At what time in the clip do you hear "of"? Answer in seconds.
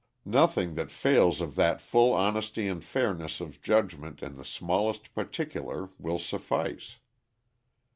1.41-1.53, 3.39-3.61